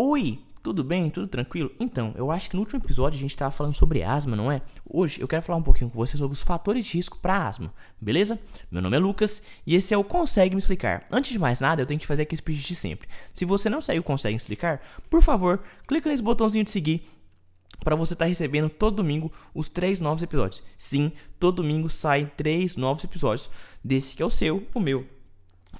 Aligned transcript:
Oi, 0.00 0.38
tudo 0.62 0.84
bem? 0.84 1.10
Tudo 1.10 1.26
tranquilo? 1.26 1.72
Então, 1.80 2.14
eu 2.16 2.30
acho 2.30 2.48
que 2.48 2.54
no 2.54 2.62
último 2.62 2.80
episódio 2.80 3.16
a 3.16 3.20
gente 3.20 3.30
estava 3.30 3.50
falando 3.50 3.74
sobre 3.74 4.04
asma, 4.04 4.36
não 4.36 4.48
é? 4.48 4.62
Hoje 4.88 5.20
eu 5.20 5.26
quero 5.26 5.42
falar 5.42 5.58
um 5.58 5.62
pouquinho 5.62 5.90
com 5.90 5.98
você 5.98 6.16
sobre 6.16 6.34
os 6.34 6.40
fatores 6.40 6.84
de 6.84 6.92
risco 6.92 7.18
para 7.18 7.48
asma, 7.48 7.74
beleza? 8.00 8.38
Meu 8.70 8.80
nome 8.80 8.96
é 8.96 9.00
Lucas 9.00 9.42
e 9.66 9.74
esse 9.74 9.92
é 9.92 9.98
o 9.98 10.04
Consegue 10.04 10.54
Me 10.54 10.60
Explicar. 10.60 11.04
Antes 11.10 11.32
de 11.32 11.38
mais 11.40 11.58
nada, 11.58 11.82
eu 11.82 11.86
tenho 11.86 11.98
que 11.98 12.06
fazer 12.06 12.22
aquele 12.22 12.40
pedido 12.40 12.64
de 12.64 12.76
sempre. 12.76 13.08
Se 13.34 13.44
você 13.44 13.68
não 13.68 13.80
saiu 13.80 14.04
Consegue 14.04 14.34
Me 14.34 14.36
Explicar, 14.36 14.80
por 15.10 15.20
favor, 15.20 15.60
clica 15.84 16.08
nesse 16.08 16.22
botãozinho 16.22 16.62
de 16.62 16.70
seguir 16.70 17.02
para 17.82 17.96
você 17.96 18.12
estar 18.12 18.26
tá 18.26 18.28
recebendo 18.28 18.70
todo 18.70 18.98
domingo 18.98 19.32
os 19.52 19.68
três 19.68 20.00
novos 20.00 20.22
episódios. 20.22 20.62
Sim, 20.78 21.10
todo 21.40 21.56
domingo 21.56 21.90
saem 21.90 22.30
três 22.36 22.76
novos 22.76 23.02
episódios 23.02 23.50
desse 23.82 24.14
que 24.14 24.22
é 24.22 24.26
o 24.26 24.30
seu, 24.30 24.64
o 24.72 24.78
meu 24.78 25.17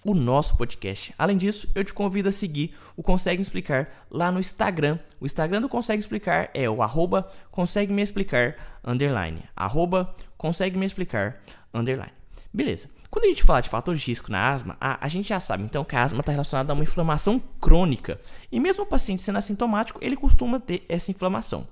o 0.04 0.14
nosso 0.14 0.56
podcast. 0.56 1.14
Além 1.18 1.36
disso, 1.36 1.68
eu 1.74 1.84
te 1.84 1.92
convido 1.92 2.28
a 2.28 2.32
seguir 2.32 2.74
o 2.96 3.02
Consegue 3.02 3.42
Explicar 3.42 4.06
lá 4.10 4.30
no 4.30 4.40
Instagram. 4.40 4.98
O 5.20 5.26
Instagram 5.26 5.60
do 5.60 5.68
Consegue 5.68 6.00
Explicar 6.00 6.50
é 6.54 6.68
o 6.68 6.82
arroba 6.82 7.28
consegue 7.50 7.92
me 7.92 8.02
explicar 8.02 8.56
underline. 8.84 9.42
Arroba 9.56 10.14
consegue 10.36 10.78
me 10.78 10.86
explicar 10.86 11.40
underline. 11.72 12.12
Beleza. 12.52 12.88
Quando 13.10 13.24
a 13.24 13.28
gente 13.28 13.42
fala 13.42 13.60
de 13.60 13.68
fatores 13.68 14.00
de 14.00 14.06
risco 14.06 14.30
na 14.30 14.48
asma, 14.52 14.76
a, 14.80 15.04
a 15.04 15.08
gente 15.08 15.28
já 15.28 15.40
sabe 15.40 15.62
então 15.62 15.84
que 15.84 15.96
a 15.96 16.02
asma 16.02 16.20
está 16.20 16.30
relacionada 16.30 16.72
a 16.72 16.74
uma 16.74 16.82
inflamação 16.82 17.40
crônica. 17.60 18.20
E 18.52 18.60
mesmo 18.60 18.84
o 18.84 18.86
paciente 18.86 19.22
sendo 19.22 19.38
assintomático, 19.38 19.98
ele 20.02 20.16
costuma 20.16 20.60
ter 20.60 20.84
essa 20.88 21.10
inflamação. 21.10 21.66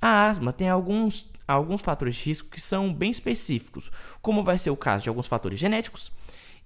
A 0.00 0.26
asma 0.26 0.52
tem 0.52 0.68
alguns, 0.68 1.30
alguns 1.46 1.82
fatores 1.82 2.16
de 2.16 2.24
risco 2.24 2.48
que 2.48 2.60
são 2.60 2.92
bem 2.92 3.10
específicos, 3.10 3.90
como 4.22 4.42
vai 4.42 4.56
ser 4.56 4.70
o 4.70 4.76
caso 4.76 5.04
de 5.04 5.10
alguns 5.10 5.26
fatores 5.26 5.58
genéticos, 5.58 6.10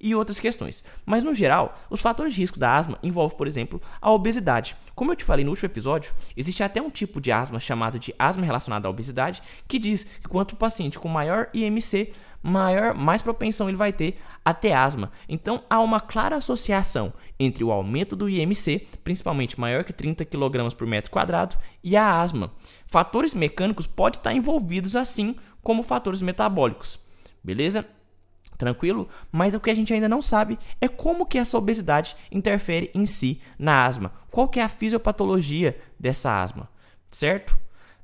e 0.04 0.14
outras 0.14 0.38
questões. 0.38 0.84
Mas 1.06 1.24
no 1.24 1.32
geral, 1.32 1.74
os 1.88 2.02
fatores 2.02 2.34
de 2.34 2.40
risco 2.42 2.58
da 2.58 2.76
asma 2.76 2.98
envolvem, 3.02 3.38
por 3.38 3.46
exemplo, 3.46 3.80
a 4.02 4.10
obesidade. 4.10 4.76
Como 4.94 5.10
eu 5.10 5.16
te 5.16 5.24
falei 5.24 5.46
no 5.46 5.50
último 5.50 5.66
episódio, 5.66 6.12
existe 6.36 6.62
até 6.62 6.80
um 6.80 6.90
tipo 6.90 7.22
de 7.22 7.32
asma 7.32 7.58
chamado 7.58 7.98
de 7.98 8.14
asma 8.18 8.44
relacionada 8.44 8.86
à 8.86 8.90
obesidade, 8.90 9.42
que 9.66 9.78
diz 9.78 10.04
que 10.04 10.28
quanto 10.28 10.52
o 10.52 10.56
paciente 10.56 10.98
com 10.98 11.08
maior 11.08 11.48
IMC, 11.54 12.12
maior, 12.42 12.92
mais 12.92 13.22
propensão 13.22 13.66
ele 13.66 13.78
vai 13.78 13.94
ter 13.94 14.20
a 14.44 14.52
ter 14.52 14.72
asma. 14.72 15.10
Então 15.26 15.64
há 15.70 15.80
uma 15.80 16.00
clara 16.00 16.36
associação 16.36 17.14
entre 17.40 17.64
o 17.64 17.72
aumento 17.72 18.14
do 18.14 18.28
IMC, 18.28 18.86
principalmente 19.02 19.58
maior 19.58 19.84
que 19.84 19.92
30 19.94 20.26
kg 20.26 20.74
por 20.76 20.86
metro 20.86 21.10
quadrado, 21.10 21.56
e 21.82 21.96
a 21.96 22.20
asma. 22.20 22.52
Fatores 22.86 23.32
mecânicos 23.32 23.86
podem 23.86 24.18
estar 24.18 24.34
envolvidos 24.34 24.96
assim 24.96 25.34
como 25.62 25.82
fatores 25.82 26.20
metabólicos. 26.20 27.00
Beleza? 27.42 27.86
Tranquilo? 28.56 29.08
Mas 29.30 29.54
o 29.54 29.60
que 29.60 29.70
a 29.70 29.74
gente 29.74 29.92
ainda 29.92 30.08
não 30.08 30.22
sabe 30.22 30.58
é 30.80 30.88
como 30.88 31.26
que 31.26 31.38
essa 31.38 31.58
obesidade 31.58 32.16
interfere 32.30 32.90
em 32.94 33.04
si 33.06 33.40
na 33.58 33.84
asma. 33.84 34.12
Qual 34.30 34.48
que 34.48 34.60
é 34.60 34.62
a 34.62 34.68
fisiopatologia 34.68 35.78
dessa 35.98 36.42
asma, 36.42 36.68
certo? 37.10 37.56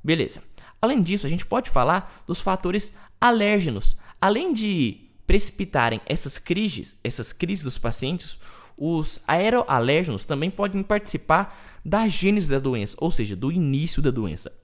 Beleza. 0.03 0.43
Além 0.81 1.03
disso, 1.03 1.27
a 1.27 1.31
gente 1.31 1.45
pode 1.45 1.69
falar 1.69 2.23
dos 2.27 2.41
fatores 2.41 2.95
alérgenos. 3.21 3.97
Além 4.21 4.53
de 4.53 5.09
precipitarem 5.27 6.01
essas 6.07 6.39
crises, 6.39 6.97
essas 7.05 7.33
crises 7.33 7.65
dos 7.65 7.79
pacientes, 7.79 8.39
os 8.79 9.21
aeroalérgenos 9.27 10.25
também 10.25 10.51
podem 10.51 10.83
participar 10.83 11.81
da 11.85 12.09
gênese 12.09 12.49
da 12.49 12.59
doença, 12.59 12.97
ou 13.01 13.11
seja, 13.11 13.37
do 13.37 13.53
início 13.53 14.03
da 14.03 14.11
doença 14.11 14.60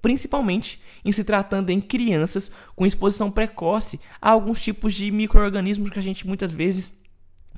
principalmente 0.00 0.80
em 1.04 1.12
se 1.12 1.24
tratando 1.24 1.70
em 1.70 1.80
crianças 1.80 2.50
com 2.74 2.86
exposição 2.86 3.30
precoce 3.30 4.00
a 4.20 4.30
alguns 4.30 4.60
tipos 4.60 4.94
de 4.94 5.10
micro-organismos 5.10 5.90
que 5.90 5.98
a 5.98 6.02
gente 6.02 6.26
muitas 6.26 6.52
vezes 6.52 6.98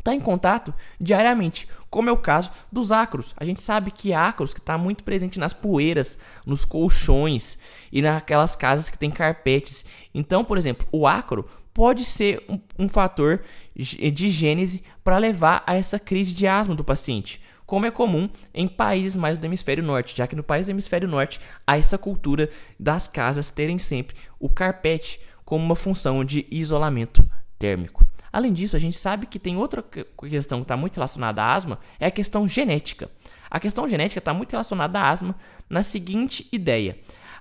está 0.00 0.14
em 0.14 0.20
contato 0.20 0.74
diariamente, 0.98 1.68
como 1.88 2.08
é 2.08 2.12
o 2.12 2.16
caso 2.16 2.50
dos 2.72 2.90
ácaros. 2.90 3.34
A 3.36 3.44
gente 3.44 3.60
sabe 3.60 3.90
que 3.90 4.12
ácaros 4.12 4.52
que 4.52 4.60
está 4.60 4.76
muito 4.76 5.04
presente 5.04 5.38
nas 5.38 5.52
poeiras, 5.52 6.18
nos 6.44 6.64
colchões 6.64 7.58
e 7.92 8.02
naquelas 8.02 8.56
casas 8.56 8.88
que 8.88 8.98
tem 8.98 9.10
carpetes. 9.10 9.84
Então, 10.14 10.44
por 10.44 10.58
exemplo, 10.58 10.86
o 10.90 11.06
ácaro 11.06 11.46
pode 11.72 12.04
ser 12.04 12.42
um, 12.48 12.58
um 12.78 12.88
fator 12.88 13.42
de 13.76 14.28
gênese 14.28 14.82
para 15.04 15.18
levar 15.18 15.62
a 15.66 15.74
essa 15.74 15.98
crise 15.98 16.32
de 16.32 16.46
asma 16.46 16.74
do 16.74 16.84
paciente 16.84 17.40
como 17.70 17.86
é 17.86 17.90
comum 17.92 18.28
em 18.52 18.66
países 18.66 19.16
mais 19.16 19.38
do 19.38 19.44
hemisfério 19.44 19.80
norte, 19.80 20.16
já 20.16 20.26
que 20.26 20.34
no 20.34 20.42
país 20.42 20.66
do 20.66 20.70
hemisfério 20.70 21.06
norte 21.06 21.40
há 21.64 21.78
essa 21.78 21.96
cultura 21.96 22.50
das 22.76 23.06
casas 23.06 23.48
terem 23.48 23.78
sempre 23.78 24.16
o 24.40 24.48
carpete 24.48 25.20
como 25.44 25.64
uma 25.64 25.76
função 25.76 26.24
de 26.24 26.48
isolamento 26.50 27.24
térmico. 27.60 28.04
Além 28.32 28.52
disso, 28.52 28.74
a 28.74 28.80
gente 28.80 28.96
sabe 28.96 29.24
que 29.24 29.38
tem 29.38 29.56
outra 29.56 29.84
questão 30.28 30.58
que 30.58 30.64
está 30.64 30.76
muito 30.76 30.96
relacionada 30.96 31.44
à 31.44 31.54
asma, 31.54 31.78
é 32.00 32.06
a 32.06 32.10
questão 32.10 32.48
genética. 32.48 33.08
A 33.48 33.60
questão 33.60 33.86
genética 33.86 34.18
está 34.18 34.34
muito 34.34 34.50
relacionada 34.50 34.98
à 34.98 35.08
asma 35.08 35.36
na 35.68 35.84
seguinte 35.84 36.48
ideia: 36.50 36.98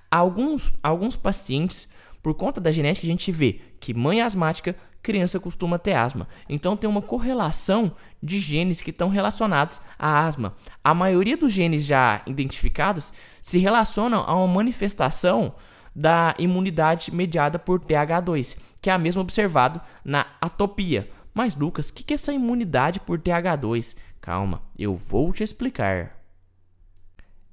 alguns, 0.08 0.72
alguns 0.80 1.16
pacientes, 1.16 1.88
por 2.22 2.34
conta 2.34 2.60
da 2.60 2.70
genética, 2.70 3.04
a 3.04 3.10
gente 3.10 3.32
vê 3.32 3.60
que 3.80 3.92
mãe 3.92 4.22
asmática 4.22 4.76
criança 5.02 5.40
costuma 5.40 5.78
ter 5.78 5.94
asma. 5.94 6.28
Então 6.48 6.76
tem 6.76 6.88
uma 6.88 7.02
correlação 7.02 7.92
de 8.22 8.38
genes 8.38 8.80
que 8.80 8.90
estão 8.90 9.08
relacionados 9.08 9.80
à 9.98 10.26
asma. 10.26 10.54
A 10.82 10.94
maioria 10.94 11.36
dos 11.36 11.52
genes 11.52 11.84
já 11.84 12.22
identificados 12.26 13.12
se 13.40 13.58
relacionam 13.58 14.20
a 14.26 14.34
uma 14.34 14.48
manifestação 14.48 15.54
da 15.94 16.34
imunidade 16.38 17.12
mediada 17.12 17.58
por 17.58 17.80
TH2, 17.80 18.58
que 18.80 18.90
é 18.90 18.92
a 18.92 18.98
mesma 18.98 19.22
observado 19.22 19.80
na 20.04 20.26
atopia. 20.40 21.10
Mas 21.34 21.56
Lucas, 21.56 21.88
o 21.88 21.94
que, 21.94 22.04
que 22.04 22.12
é 22.12 22.16
essa 22.16 22.32
imunidade 22.32 23.00
por 23.00 23.18
TH2? 23.18 23.96
Calma, 24.20 24.62
eu 24.78 24.94
vou 24.96 25.32
te 25.32 25.42
explicar. 25.42 26.19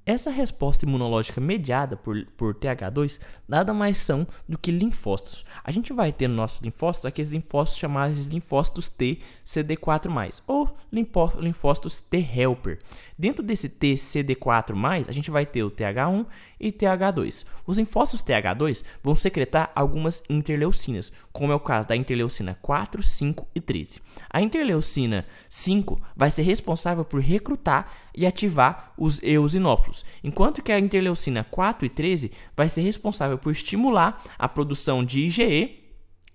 Essa 0.08 0.30
resposta 0.30 0.86
imunológica 0.86 1.38
mediada 1.38 1.94
por, 1.94 2.24
por 2.34 2.54
TH2 2.54 3.20
nada 3.46 3.74
mais 3.74 3.98
são 3.98 4.26
do 4.48 4.56
que 4.56 4.70
linfócitos. 4.70 5.44
A 5.62 5.70
gente 5.70 5.92
vai 5.92 6.10
ter 6.10 6.28
no 6.28 6.34
nosso 6.34 6.64
linfócitos 6.64 7.04
aqueles 7.04 7.30
linfócitos 7.30 7.78
chamados 7.78 8.24
de 8.24 8.32
linfócitos 8.32 8.88
T 8.88 9.18
CD4+, 9.44 10.40
ou 10.46 10.74
linfócitos 10.90 12.00
T 12.00 12.26
helper. 12.34 12.78
Dentro 13.18 13.44
desse 13.44 13.68
T 13.68 13.96
CD4+, 13.96 15.06
a 15.06 15.12
gente 15.12 15.30
vai 15.30 15.44
ter 15.44 15.62
o 15.62 15.70
TH1 15.70 16.24
e 16.58 16.72
TH2. 16.72 17.44
Os 17.66 17.76
linfócitos 17.76 18.22
TH2 18.22 18.84
vão 19.02 19.14
secretar 19.14 19.70
algumas 19.74 20.24
interleucinas, 20.30 21.12
como 21.30 21.52
é 21.52 21.54
o 21.54 21.60
caso 21.60 21.86
da 21.86 21.94
interleucina 21.94 22.58
4, 22.62 23.02
5 23.02 23.46
e 23.54 23.60
13. 23.60 24.00
A 24.30 24.40
interleucina 24.40 25.26
5 25.50 26.00
vai 26.16 26.30
ser 26.30 26.44
responsável 26.44 27.04
por 27.04 27.20
recrutar 27.20 28.07
e 28.18 28.26
ativar 28.26 28.92
os 28.98 29.22
eosinófilos, 29.22 30.04
enquanto 30.24 30.60
que 30.60 30.72
a 30.72 30.78
interleucina 30.80 31.44
4 31.44 31.86
e 31.86 31.88
13 31.88 32.32
vai 32.56 32.68
ser 32.68 32.80
responsável 32.80 33.38
por 33.38 33.52
estimular 33.52 34.20
a 34.36 34.48
produção 34.48 35.04
de 35.04 35.20
IgE 35.20 35.84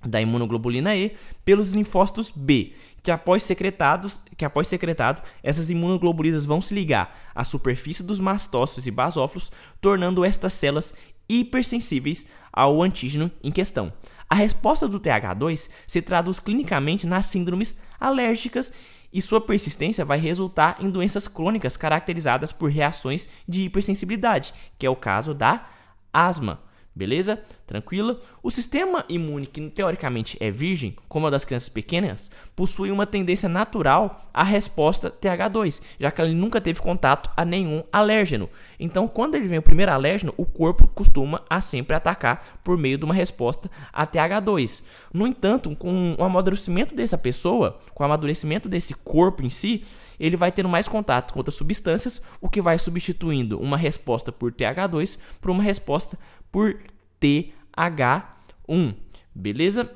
da 0.05 0.21
imunoglobulina 0.21 0.95
E 0.95 1.13
pelos 1.43 1.73
linfócitos 1.73 2.31
B, 2.31 2.71
que 3.01 3.11
após 3.11 3.43
secretados, 3.43 4.23
que 4.37 4.45
após 4.45 4.69
secretado, 4.69 5.21
essas 5.41 5.69
imunoglobulinas 5.69 6.45
vão 6.45 6.61
se 6.61 6.73
ligar 6.73 7.19
à 7.35 7.43
superfície 7.43 8.03
dos 8.03 8.19
mastócitos 8.19 8.87
e 8.87 8.91
basófilos, 8.91 9.51
tornando 9.81 10.23
estas 10.23 10.53
células 10.53 10.93
hipersensíveis 11.27 12.27
ao 12.51 12.81
antígeno 12.81 13.29
em 13.43 13.51
questão. 13.51 13.91
A 14.33 14.35
resposta 14.35 14.87
do 14.87 14.99
TH2 14.99 15.69
se 15.85 16.01
traduz 16.01 16.39
clinicamente 16.39 17.05
nas 17.05 17.27
síndromes 17.27 17.77
alérgicas 17.99 18.73
e 19.13 19.21
sua 19.21 19.39
persistência 19.39 20.03
vai 20.03 20.17
resultar 20.17 20.77
em 20.79 20.89
doenças 20.89 21.27
crônicas 21.27 21.77
caracterizadas 21.77 22.51
por 22.51 22.71
reações 22.71 23.29
de 23.47 23.61
hipersensibilidade, 23.61 24.51
que 24.79 24.87
é 24.87 24.89
o 24.89 24.95
caso 24.95 25.35
da 25.35 25.69
asma. 26.11 26.62
Beleza? 26.95 27.39
Tranquila? 27.65 28.19
O 28.43 28.51
sistema 28.51 29.03
imune, 29.09 29.47
que 29.47 29.67
teoricamente 29.69 30.37
é 30.39 30.51
virgem, 30.51 30.95
como 31.09 31.25
a 31.25 31.29
das 31.31 31.43
crianças 31.43 31.69
pequenas, 31.69 32.29
possui 32.55 32.91
uma 32.91 33.07
tendência 33.07 33.49
natural 33.49 34.29
à 34.31 34.43
resposta 34.43 35.09
TH2, 35.09 35.81
já 35.99 36.11
que 36.11 36.21
ele 36.21 36.35
nunca 36.35 36.61
teve 36.61 36.81
contato 36.81 37.31
a 37.35 37.43
nenhum 37.43 37.83
alérgeno. 37.91 38.47
Então, 38.79 39.07
quando 39.07 39.33
ele 39.33 39.47
vem 39.47 39.57
o 39.57 39.63
primeiro 39.63 39.91
alérgeno, 39.91 40.35
o 40.37 40.45
corpo 40.45 40.87
costuma 40.87 41.43
a 41.49 41.59
sempre 41.59 41.95
atacar 41.95 42.59
por 42.63 42.77
meio 42.77 42.99
de 42.99 43.05
uma 43.05 43.13
resposta 43.13 43.71
a 43.91 44.05
TH2. 44.05 44.83
No 45.11 45.25
entanto, 45.25 45.75
com 45.75 46.15
o 46.15 46.23
amadurecimento 46.23 46.93
dessa 46.93 47.17
pessoa, 47.17 47.79
com 47.95 48.03
o 48.03 48.05
amadurecimento 48.05 48.69
desse 48.69 48.93
corpo 48.93 49.43
em 49.43 49.49
si, 49.49 49.83
ele 50.19 50.37
vai 50.37 50.51
tendo 50.51 50.69
mais 50.69 50.87
contato 50.87 51.33
com 51.33 51.39
outras 51.39 51.55
substâncias, 51.55 52.21
o 52.39 52.47
que 52.47 52.61
vai 52.61 52.77
substituindo 52.77 53.59
uma 53.59 53.77
resposta 53.77 54.31
por 54.31 54.51
TH2 54.51 55.17
por 55.41 55.51
uma 55.51 55.63
resposta 55.63 56.17
por 56.53 56.79
TH1. 57.19 58.95
Beleza? 59.33 59.91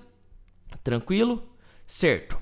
Tranquilo? 0.84 1.48
Certo. 1.86 2.36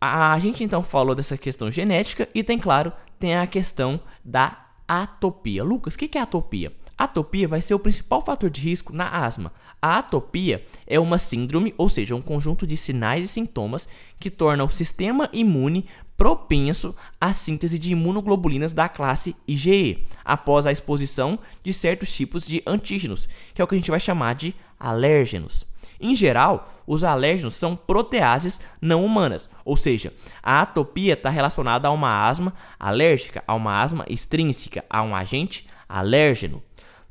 A 0.00 0.36
gente 0.40 0.64
então 0.64 0.82
falou 0.82 1.14
dessa 1.14 1.38
questão 1.38 1.70
genética 1.70 2.28
e 2.34 2.42
tem, 2.42 2.58
claro, 2.58 2.92
tem 3.20 3.36
a 3.36 3.46
questão 3.46 4.00
da 4.24 4.66
atopia. 4.88 5.62
Lucas, 5.62 5.94
o 5.94 5.98
que 5.98 6.18
é 6.18 6.20
atopia? 6.20 6.72
Atopia 7.00 7.48
vai 7.48 7.62
ser 7.62 7.72
o 7.72 7.78
principal 7.78 8.20
fator 8.20 8.50
de 8.50 8.60
risco 8.60 8.92
na 8.92 9.08
asma. 9.08 9.50
A 9.80 9.96
atopia 9.96 10.62
é 10.86 11.00
uma 11.00 11.16
síndrome, 11.16 11.72
ou 11.78 11.88
seja, 11.88 12.14
um 12.14 12.20
conjunto 12.20 12.66
de 12.66 12.76
sinais 12.76 13.24
e 13.24 13.28
sintomas 13.28 13.88
que 14.18 14.28
torna 14.28 14.64
o 14.64 14.68
sistema 14.68 15.26
imune 15.32 15.86
propenso 16.14 16.94
à 17.18 17.32
síntese 17.32 17.78
de 17.78 17.92
imunoglobulinas 17.92 18.74
da 18.74 18.86
classe 18.86 19.34
IgE, 19.48 20.06
após 20.22 20.66
a 20.66 20.72
exposição 20.72 21.38
de 21.62 21.72
certos 21.72 22.14
tipos 22.14 22.46
de 22.46 22.62
antígenos, 22.66 23.26
que 23.54 23.62
é 23.62 23.64
o 23.64 23.66
que 23.66 23.76
a 23.76 23.78
gente 23.78 23.90
vai 23.90 23.98
chamar 23.98 24.34
de 24.34 24.54
alérgenos. 24.78 25.64
Em 25.98 26.14
geral, 26.14 26.70
os 26.86 27.02
alérgenos 27.02 27.54
são 27.54 27.74
proteases 27.74 28.60
não 28.78 29.06
humanas, 29.06 29.48
ou 29.64 29.74
seja, 29.74 30.12
a 30.42 30.60
atopia 30.60 31.14
está 31.14 31.30
relacionada 31.30 31.88
a 31.88 31.92
uma 31.92 32.28
asma 32.28 32.52
alérgica, 32.78 33.42
a 33.46 33.54
uma 33.54 33.80
asma 33.80 34.04
extrínseca, 34.06 34.84
a 34.90 35.02
um 35.02 35.16
agente 35.16 35.66
alérgeno. 35.88 36.62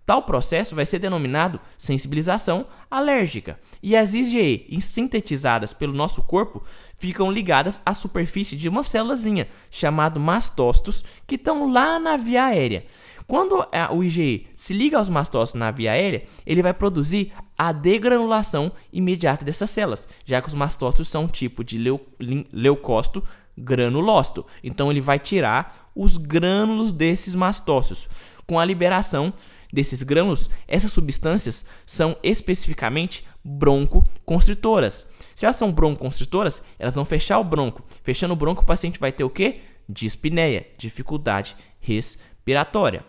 Tal 0.09 0.23
processo 0.23 0.73
vai 0.73 0.87
ser 0.87 0.97
denominado 0.97 1.59
sensibilização 1.77 2.65
alérgica, 2.89 3.59
e 3.83 3.95
as 3.95 4.15
IgE 4.15 4.65
sintetizadas 4.81 5.71
pelo 5.71 5.93
nosso 5.93 6.23
corpo 6.23 6.63
ficam 6.95 7.31
ligadas 7.31 7.79
à 7.85 7.93
superfície 7.93 8.55
de 8.55 8.67
uma 8.67 8.81
célulazinha 8.81 9.47
chamado 9.69 10.19
mastócitos 10.19 11.05
que 11.27 11.35
estão 11.35 11.71
lá 11.71 11.99
na 11.99 12.17
via 12.17 12.45
aérea. 12.45 12.85
Quando 13.27 13.63
o 13.91 14.03
IgE 14.03 14.47
se 14.55 14.73
liga 14.73 14.97
aos 14.97 15.09
mastócitos 15.09 15.59
na 15.59 15.69
via 15.69 15.91
aérea, 15.91 16.23
ele 16.43 16.63
vai 16.63 16.73
produzir 16.73 17.31
a 17.55 17.71
degranulação 17.71 18.71
imediata 18.91 19.45
dessas 19.45 19.69
células, 19.69 20.07
já 20.25 20.41
que 20.41 20.47
os 20.47 20.55
mastócitos 20.55 21.07
são 21.07 21.25
um 21.25 21.27
tipo 21.27 21.63
de 21.63 21.77
leu 21.77 22.03
leucócito 22.51 23.23
granulócito. 23.55 24.43
Então 24.63 24.89
ele 24.89 25.01
vai 25.01 25.19
tirar 25.19 25.91
os 25.95 26.17
grânulos 26.17 26.91
desses 26.91 27.35
mastócitos. 27.35 28.09
Com 28.47 28.59
a 28.59 28.65
liberação 28.65 29.31
desses 29.71 30.03
grânulos, 30.03 30.49
essas 30.67 30.91
substâncias 30.91 31.65
são 31.85 32.17
especificamente 32.23 33.25
broncoconstritoras. 33.43 35.05
Se 35.35 35.45
elas 35.45 35.55
são 35.55 35.71
broncoconstritoras, 35.71 36.61
elas 36.77 36.95
vão 36.95 37.05
fechar 37.05 37.39
o 37.39 37.43
bronco. 37.43 37.83
Fechando 38.03 38.33
o 38.33 38.37
bronco, 38.37 38.63
o 38.63 38.65
paciente 38.65 38.99
vai 38.99 39.11
ter 39.11 39.23
o 39.23 39.29
quê? 39.29 39.61
Dispneia, 39.87 40.67
dificuldade 40.77 41.55
respiratória. 41.79 43.05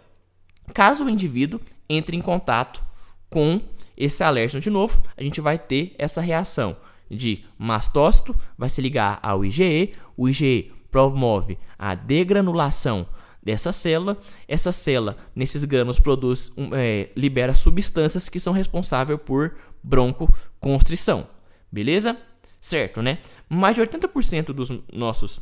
Caso 0.72 1.04
o 1.04 1.10
indivíduo 1.10 1.60
entre 1.88 2.16
em 2.16 2.20
contato 2.20 2.84
com 3.28 3.60
esse 3.96 4.22
alérgeno 4.22 4.60
de 4.60 4.70
novo, 4.70 5.02
a 5.16 5.22
gente 5.22 5.40
vai 5.40 5.58
ter 5.58 5.94
essa 5.98 6.20
reação 6.20 6.76
de 7.10 7.44
mastócito, 7.58 8.34
vai 8.56 8.68
se 8.68 8.80
ligar 8.80 9.18
ao 9.22 9.44
IgE, 9.44 9.92
o 10.16 10.28
IgE 10.28 10.72
promove 10.90 11.58
a 11.78 11.94
degranulação 11.94 13.06
dessa 13.42 13.72
célula. 13.72 14.16
Essa 14.46 14.72
célula, 14.72 15.16
nesses 15.34 15.64
grãos, 15.64 15.98
produz, 15.98 16.52
é, 16.72 17.10
libera 17.16 17.54
substâncias 17.54 18.28
que 18.28 18.40
são 18.40 18.52
responsáveis 18.52 19.19
por 19.25 19.56
broncoconstrição. 19.82 21.26
Beleza? 21.70 22.16
Certo, 22.60 23.00
né? 23.00 23.19
Mais 23.48 23.76
de 23.76 23.82
80% 23.82 24.52
dos 24.52 24.70
nossos 24.92 25.40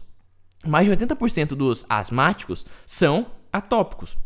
mais 0.67 0.87
de 0.87 0.93
80% 0.93 1.55
dos 1.55 1.87
asmáticos 1.89 2.67
são 2.85 3.27
atópicos. 3.53 4.17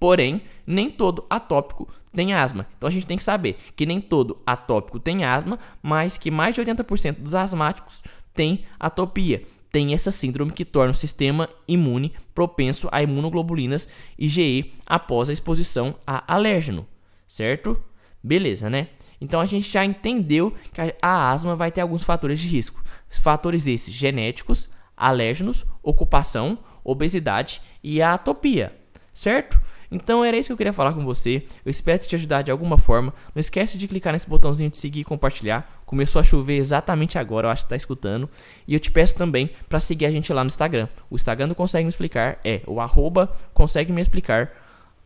Porém, 0.00 0.42
nem 0.66 0.90
todo 0.90 1.26
atópico 1.28 1.88
tem 2.12 2.32
asma. 2.32 2.66
Então 2.76 2.86
a 2.86 2.90
gente 2.90 3.06
tem 3.06 3.16
que 3.16 3.22
saber 3.22 3.56
que 3.76 3.84
nem 3.84 4.00
todo 4.00 4.40
atópico 4.46 4.98
tem 4.98 5.24
asma, 5.24 5.58
mas 5.82 6.16
que 6.16 6.30
mais 6.30 6.54
de 6.54 6.62
80% 6.62 7.16
dos 7.20 7.34
asmáticos 7.34 8.02
tem 8.32 8.64
atopia 8.78 9.42
tem 9.78 9.94
essa 9.94 10.10
síndrome 10.10 10.50
que 10.50 10.64
torna 10.64 10.90
o 10.90 10.94
sistema 10.94 11.48
imune 11.68 12.12
propenso 12.34 12.88
a 12.90 13.00
imunoglobulinas 13.00 13.88
IgE 14.18 14.72
após 14.84 15.30
a 15.30 15.32
exposição 15.32 15.94
a 16.04 16.34
alérgeno, 16.34 16.84
certo? 17.28 17.80
Beleza, 18.20 18.68
né? 18.68 18.88
Então 19.20 19.40
a 19.40 19.46
gente 19.46 19.70
já 19.70 19.84
entendeu 19.84 20.52
que 20.72 20.80
a 21.00 21.30
asma 21.30 21.54
vai 21.54 21.70
ter 21.70 21.80
alguns 21.80 22.02
fatores 22.02 22.40
de 22.40 22.48
risco. 22.48 22.82
Fatores 23.08 23.68
esses 23.68 23.94
genéticos, 23.94 24.68
alérgenos, 24.96 25.64
ocupação, 25.80 26.58
obesidade 26.82 27.62
e 27.80 28.02
a 28.02 28.14
atopia, 28.14 28.76
certo? 29.12 29.60
Então 29.90 30.24
era 30.24 30.36
isso 30.36 30.48
que 30.48 30.52
eu 30.52 30.56
queria 30.56 30.72
falar 30.72 30.92
com 30.92 31.04
você. 31.04 31.44
Eu 31.64 31.70
espero 31.70 31.98
te 32.06 32.14
ajudar 32.14 32.42
de 32.42 32.50
alguma 32.50 32.76
forma. 32.78 33.12
Não 33.34 33.40
esquece 33.40 33.78
de 33.78 33.88
clicar 33.88 34.12
nesse 34.12 34.28
botãozinho 34.28 34.70
de 34.70 34.76
seguir 34.76 35.00
e 35.00 35.04
compartilhar. 35.04 35.82
Começou 35.86 36.20
a 36.20 36.22
chover 36.22 36.56
exatamente 36.56 37.18
agora, 37.18 37.46
eu 37.46 37.50
acho 37.50 37.64
que 37.64 37.70
tá 37.70 37.76
escutando. 37.76 38.28
E 38.66 38.74
eu 38.74 38.80
te 38.80 38.90
peço 38.90 39.16
também 39.16 39.50
para 39.68 39.80
seguir 39.80 40.06
a 40.06 40.10
gente 40.10 40.32
lá 40.32 40.44
no 40.44 40.48
Instagram. 40.48 40.88
O 41.10 41.16
Instagram 41.16 41.48
do 41.48 41.54
Consegue 41.54 41.84
Me 41.84 41.88
Explicar 41.88 42.38
é 42.44 42.60
o 42.66 42.80
arroba 42.80 43.34
Consegue 43.54 43.92
Me 43.92 44.02
Explicar 44.02 44.50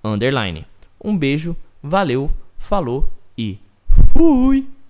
underline. 0.03 0.67
Um 1.03 1.17
beijo, 1.17 1.57
valeu, 1.83 2.31
falou 2.59 3.09
e 3.39 3.59
fui! 3.89 4.82